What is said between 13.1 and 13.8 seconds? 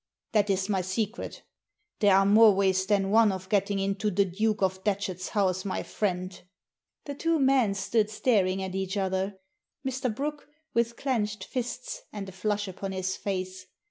face.